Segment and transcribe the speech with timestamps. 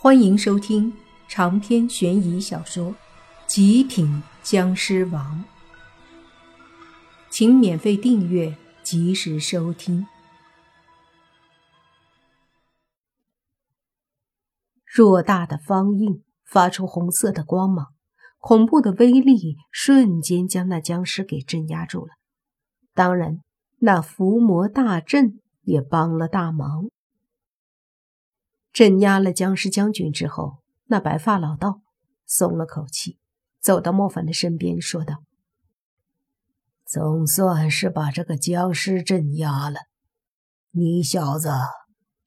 [0.00, 0.96] 欢迎收听
[1.26, 2.92] 长篇悬疑小说
[3.48, 5.44] 《极品僵尸王》，
[7.28, 10.06] 请免费订阅，及时收听。
[14.86, 17.88] 偌大的方印发出红色的光芒，
[18.38, 22.12] 恐怖的威力瞬间将那僵尸给镇压住了。
[22.94, 23.40] 当然，
[23.80, 26.88] 那伏魔大阵也帮了大忙。
[28.78, 31.80] 镇压了僵尸将军之后，那白发老道
[32.24, 33.18] 松了口气，
[33.58, 35.24] 走到莫凡的身边，说道
[36.86, 39.80] ：“总算是把这个僵尸镇压了。
[40.70, 41.50] 你小子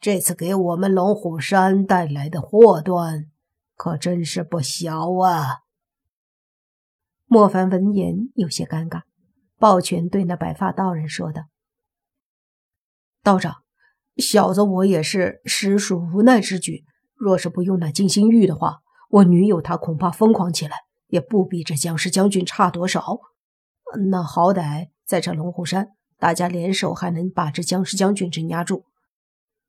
[0.01, 3.31] 这次给我们龙虎山带来的祸端，
[3.77, 5.59] 可真是不小啊！”
[7.27, 9.03] 莫凡闻言有些尴尬，
[9.57, 11.43] 抱拳对那白发道人说道
[13.23, 13.59] ：“道长。”
[14.21, 16.85] 小子，我也是实属无奈之举。
[17.16, 18.79] 若是不用那金星玉的话，
[19.09, 23.20] 我女友她恐怕疯狂起来，也不比这僵尸将军差多少。
[24.10, 28.85] 那好歹在这龙虎山，大家联手还能把这僵尸将军镇压住。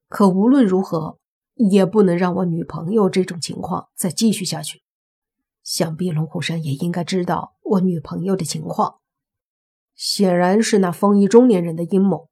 [0.08, 1.18] 可无论如何，
[1.54, 4.82] 也不能让我女朋友这种情况再继续下去。
[5.64, 8.96] 想必龙虎山也应该知道我女朋友的情况，
[9.94, 12.28] 显然是那风衣中年人的阴谋。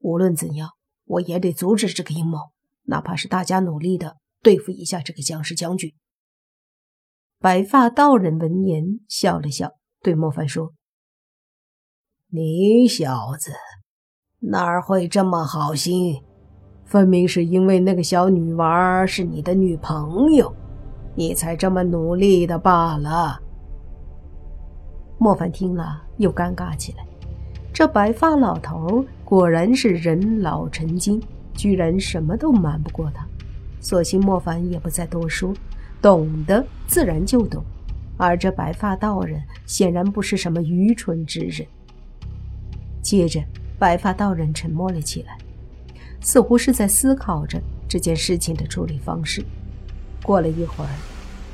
[0.00, 0.70] 无论怎样。
[1.12, 2.38] 我也得阻止这个阴谋，
[2.84, 5.92] 哪怕是大家努力的对付一下这个僵尸将军。
[7.38, 10.72] 白发道人闻言笑了笑，对莫凡说
[12.32, 13.52] ：“你小子
[14.38, 16.22] 哪会这么好心？
[16.86, 20.54] 分明是因为那个小女娃是你的女朋友，
[21.14, 23.38] 你才这么努力的罢了。”
[25.20, 27.06] 莫凡听了又尴尬起来。
[27.72, 31.20] 这白发老头果然是人老成精，
[31.54, 33.26] 居然什么都瞒不过他。
[33.80, 35.54] 索性莫凡也不再多说，
[36.00, 37.64] 懂得自然就懂。
[38.18, 41.66] 而这白发道人显然不是什么愚蠢之人。
[43.02, 43.42] 接着，
[43.78, 45.36] 白发道人沉默了起来，
[46.20, 49.42] 似乎是在思考着这件事情的处理方式。
[50.22, 50.90] 过了一会儿，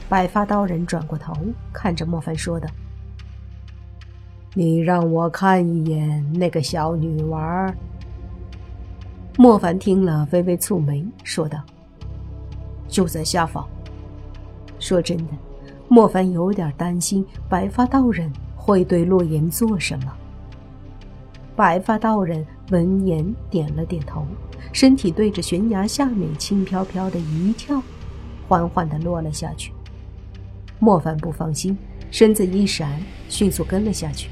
[0.09, 1.33] 白发道人转过头，
[1.73, 2.69] 看着莫凡说道。
[4.54, 7.72] 你让我看一眼那个小女娃。
[9.36, 11.60] 莫凡听了，微微蹙眉，说道
[12.88, 13.64] ：“就在下方。”
[14.81, 15.32] 说真的，
[15.86, 20.12] 莫凡有点担心白发道人会对洛言做什么。
[21.54, 24.25] 白发道人闻言点了点头，
[24.72, 27.82] 身体对着悬崖下面轻飘飘的一跳，
[28.48, 29.72] 缓缓地落了下去。
[30.78, 31.76] 莫凡不放心，
[32.11, 34.31] 身子一闪，迅速跟了下去。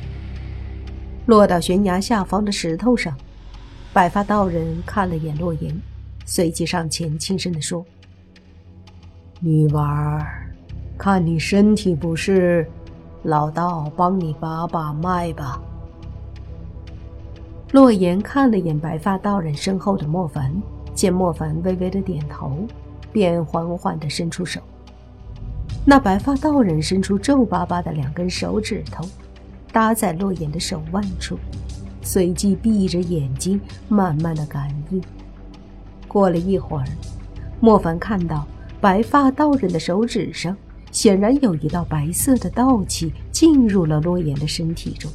[1.27, 3.17] 落到悬崖下方的石头上，
[3.93, 5.77] 白发道人看了眼洛言，
[6.25, 7.85] 随即上前轻声地说
[9.41, 10.51] ：“女娃儿，
[10.97, 12.67] 看你身体不适，
[13.25, 15.61] 老道帮你把把脉吧。”
[17.73, 20.55] 洛言看了眼白发道人身后的莫凡，
[20.95, 22.67] 见莫凡微微的点头，
[23.13, 24.61] 便缓缓地伸出手。
[25.89, 29.09] 那白发道人伸出皱巴巴的两根手指头。
[29.73, 31.39] 搭在洛言的手腕处，
[32.01, 33.61] 随即闭着眼睛，
[33.91, 35.03] 慢慢的感应。
[36.09, 36.87] 过了一会儿，
[37.61, 38.47] 莫凡看到
[38.81, 40.57] 白发道人的手指上，
[40.91, 45.11] 显然有一道白色的道气进入了洛言的身体中。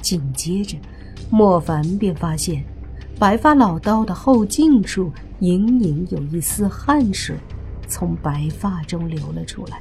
[0.00, 0.78] 紧接着，
[1.30, 2.64] 莫凡便发现，
[3.18, 5.10] 白发老道的后颈处
[5.40, 7.34] 隐隐有一丝汗水
[7.90, 9.78] 从白发中流了出来。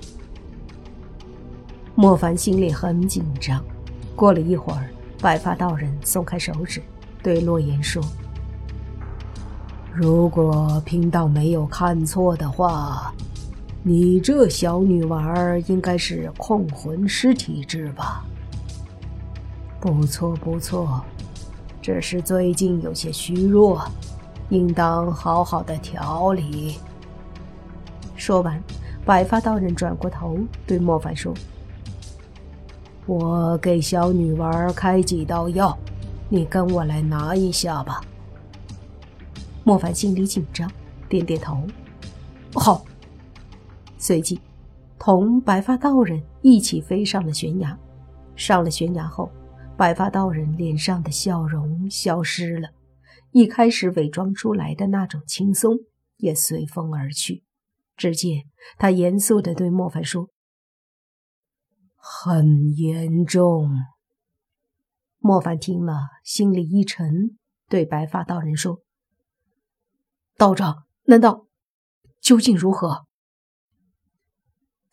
[1.96, 3.64] 莫凡心里很紧张。
[4.16, 4.90] 过了一会儿，
[5.22, 6.81] 白发道人松开手指，
[7.24, 8.03] 对洛言说
[9.96, 13.14] ：“如果贫道没有看错的话，
[13.81, 18.26] 你这小女娃儿应该是控魂师体质吧？
[19.80, 21.02] 不错不错，
[21.81, 23.81] 只是最近有些虚弱，
[24.50, 26.78] 应当好好的调理。”
[28.19, 28.61] 说完，
[29.05, 30.37] 白发道人转过头
[30.67, 31.33] 对莫凡说。
[33.05, 35.75] 我给小女娃开几道药，
[36.27, 38.01] 你跟我来拿一下吧。
[39.63, 40.69] 莫凡心里紧张，
[41.07, 41.63] 点点头，
[42.53, 42.85] 好。
[43.97, 44.39] 随即，
[44.99, 47.77] 同白发道人一起飞上了悬崖。
[48.35, 49.29] 上了悬崖后，
[49.75, 52.69] 白发道人脸上的笑容消失了，
[53.31, 55.77] 一开始伪装出来的那种轻松
[56.17, 57.43] 也随风而去。
[57.99, 58.46] 只见
[58.78, 60.29] 他严肃地对莫凡说。
[61.97, 63.69] 很严重。
[65.17, 65.93] 莫凡听了，
[66.23, 67.37] 心里一沉，
[67.67, 68.79] 对白发道人说
[70.37, 71.46] ：“道长，难道
[72.22, 73.05] 究竟如何？”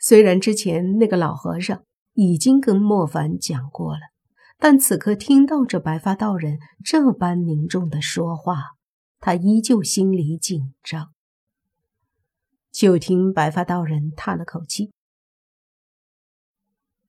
[0.01, 4.01] 虽然之前那个老和尚已经跟莫凡讲过了，
[4.59, 8.57] 但此刻听到这白发道人这般凝重的说话，
[9.21, 11.13] 他依旧心里紧张。
[12.77, 14.93] 就听白发道人叹了口气：“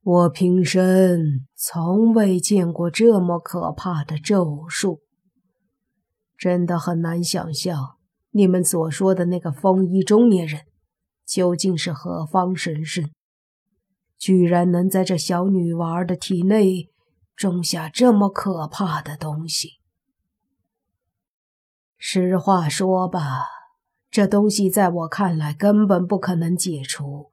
[0.02, 5.02] 我平生从未见过这么可怕的咒术，
[6.38, 7.98] 真的很难想象
[8.32, 10.62] 你们所说的那个风衣中年人。”
[11.28, 13.12] 究竟是何方神圣？
[14.18, 16.90] 居然能在这小女娃的体内
[17.36, 19.82] 种下这么可怕的东西？
[21.98, 23.57] 实话说吧，
[24.10, 27.32] 这东西在我看来根本不可能解除。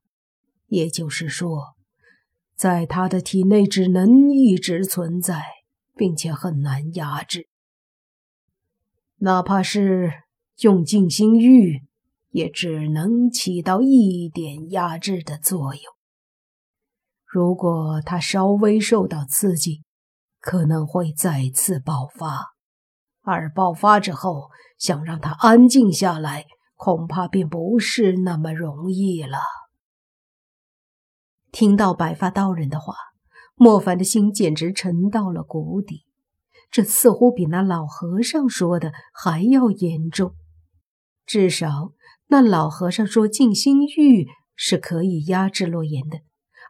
[0.67, 1.75] 也就是说，
[2.55, 5.43] 在他的体内只能一直存在，
[5.95, 7.49] 并且很难压制。
[9.19, 10.13] 哪怕是
[10.61, 11.83] 用静心玉。
[12.35, 15.83] 也只能起到一点压制的作用。
[17.25, 19.85] 如果他稍微受到刺激，
[20.41, 22.55] 可能会再次爆发，
[23.23, 26.45] 而爆发之后，想让他安静下来，
[26.85, 29.39] 恐怕便不是那么容易了。
[31.51, 32.95] 听到白发道人的话，
[33.55, 36.05] 莫凡的心简直沉到了谷底。
[36.71, 40.35] 这似乎比那老和尚说的还要严重，
[41.25, 41.93] 至少。
[42.27, 46.19] 那老和尚说静心玉是可以压制洛言的，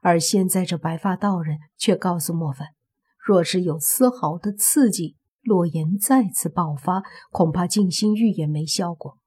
[0.01, 2.69] 而现在这白发道人却告诉莫凡，
[3.19, 7.03] 若是有丝毫的刺激，洛言再次爆发，
[7.33, 9.19] 恐怕静心玉也没效果。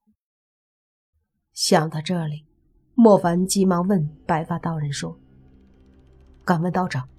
[1.57, 2.45] 想到这里，
[2.93, 5.17] 莫凡急忙问白发道人说
[6.45, 7.09] ：“敢问道长，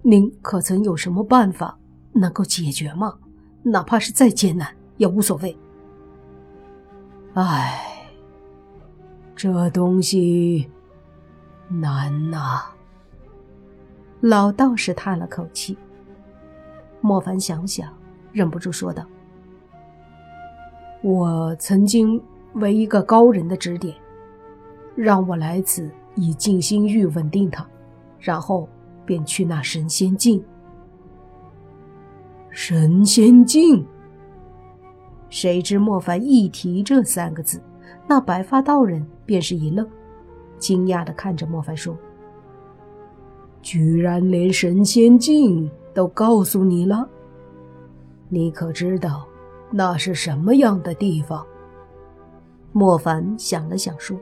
[0.00, 1.78] 您可曾有什么办法
[2.14, 3.18] 能够解决吗？
[3.62, 5.54] 哪怕是再艰难也无所谓。”
[7.36, 7.86] 唉。
[9.36, 10.70] 这东西
[11.68, 12.62] 难呐！
[14.22, 15.76] 老道士叹了口气。
[17.02, 17.92] 莫凡想想，
[18.32, 19.04] 忍不住说道
[21.04, 22.18] ：“我曾经
[22.54, 23.94] 为一个高人的指点，
[24.94, 27.66] 让我来此以静心欲稳定他，
[28.18, 28.68] 然后
[29.04, 30.42] 便去那神仙境。
[32.50, 33.86] 神仙境。”
[35.30, 37.60] 谁知莫凡一提这三个字。
[38.06, 39.88] 那白发道人便是一愣，
[40.58, 41.96] 惊讶的看着莫凡说
[43.62, 47.08] ：“居然连神仙境都告诉你了？
[48.28, 49.24] 你可知道
[49.70, 51.46] 那是什么样的地方？”
[52.72, 54.18] 莫凡想了想说：“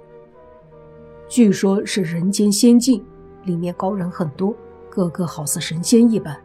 [1.29, 3.05] 据说是人间仙境，
[3.45, 4.55] 里面高人很多，
[4.89, 6.37] 个个好似神仙一般。”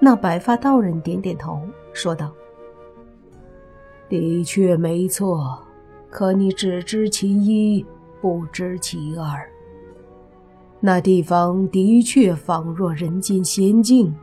[0.00, 1.60] 那白发道人点点头，
[1.92, 2.32] 说道。
[4.08, 5.58] 的确没错，
[6.10, 7.84] 可你只知其一，
[8.20, 9.48] 不知其二。
[10.78, 14.14] 那地方的确仿若人间仙境，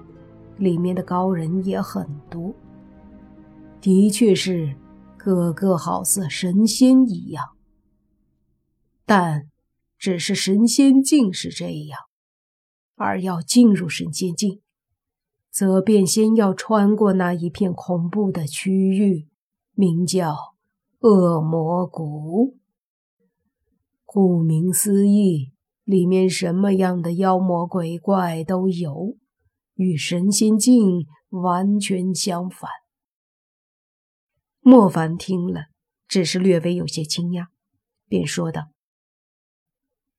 [0.57, 2.53] 里面的高人也很多，
[3.81, 4.71] 的确是
[5.23, 7.49] 个个好似神仙一样。
[9.05, 9.49] 但
[9.99, 11.99] 只是神仙境是这样，
[12.95, 14.61] 而要进入神仙境，
[15.51, 19.27] 则便先要穿过那一片恐怖的区域。
[19.73, 20.55] 名叫
[20.99, 22.57] 恶魔谷，
[24.05, 29.15] 顾名思义，里面什么样的妖魔鬼怪都有，
[29.75, 32.69] 与神仙境完全相反。
[34.63, 35.65] 莫凡听了，
[36.07, 37.47] 只是略微有些惊讶，
[38.07, 38.69] 便说道：“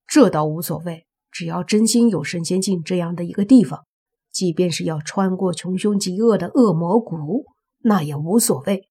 [0.04, 3.86] 这倒无所谓，只要真心有神仙境这样的一个地方，
[4.32, 7.46] 即便是要穿过穷凶极恶的恶魔谷，
[7.82, 8.88] 那也无所谓。”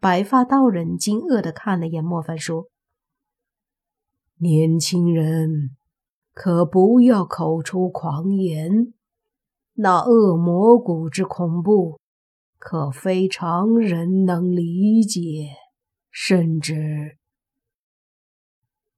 [0.00, 2.68] 白发道人惊愕的看了眼莫凡，说
[4.40, 5.76] ：“年轻人，
[6.32, 8.94] 可不要口出狂言。
[9.74, 12.00] 那恶魔谷之恐怖，
[12.58, 15.50] 可非常人能理解。
[16.10, 17.18] 甚至……”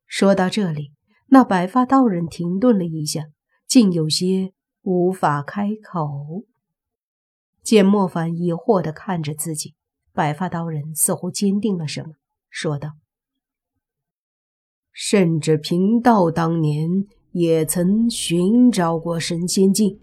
[0.07, 0.93] 说到这里，
[1.27, 3.25] 那白发道人停顿了一下，
[3.67, 4.53] 竟有些
[4.83, 6.45] 无法开口。
[7.63, 9.75] 见莫凡疑惑的看着自己。
[10.13, 12.15] 白发道人似乎坚定了什么，
[12.49, 12.91] 说道
[14.93, 16.89] ：“甚至贫道当年
[17.31, 20.01] 也曾寻找过神仙境，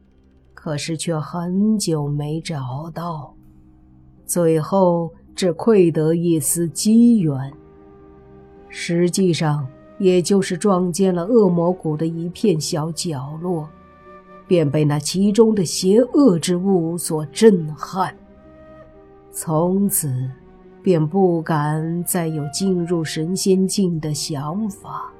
[0.54, 3.37] 可是却很久没找到，
[4.28, 7.52] 最后只窥得一丝机缘。
[8.70, 9.66] 实际上，
[9.98, 13.68] 也就是撞见了恶魔谷的一片小角落，
[14.46, 18.14] 便被那其中的邪恶之物所震撼。”
[19.32, 20.30] 从此，
[20.84, 25.12] 便不敢再有进入神仙境的想法，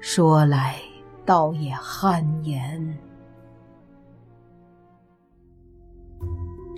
[0.00, 0.76] 说来
[1.24, 2.98] 倒也汗颜。